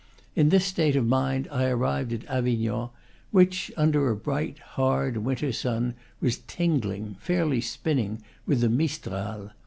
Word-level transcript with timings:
In 0.35 0.49
this 0.49 0.65
state 0.65 0.95
of 0.95 1.05
mind 1.05 1.47
I 1.51 1.65
arrived 1.65 2.11
at 2.11 2.25
Avignon, 2.25 2.89
which 3.29 3.71
under 3.77 4.09
a 4.09 4.15
bright, 4.15 4.57
hard 4.73 5.17
winter 5.17 5.51
sun 5.51 5.93
was 6.19 6.39
tingling 6.47 7.17
fairly 7.19 7.61
spinning 7.61 8.23
with 8.47 8.61
the 8.61 8.69
mistral. 8.69 9.51